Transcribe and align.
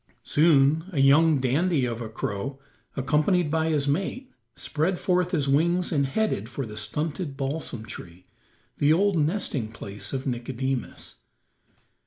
Soon 0.23 0.85
a 0.91 0.99
young 0.99 1.37
dandy 1.39 1.85
of 1.85 2.01
a 2.01 2.09
crow, 2.09 2.59
accompanied 2.97 3.51
by 3.51 3.69
his 3.69 3.87
mate, 3.87 4.31
spread 4.55 4.99
forth 4.99 5.29
his 5.29 5.47
wings 5.47 5.91
and 5.91 6.07
headed 6.07 6.49
for 6.49 6.65
the 6.65 6.75
stunted 6.75 7.37
balsam 7.37 7.85
tree, 7.85 8.25
the 8.79 8.91
old 8.91 9.15
nesting 9.15 9.71
place 9.71 10.11
of 10.11 10.25
Nicodemus. 10.25 11.17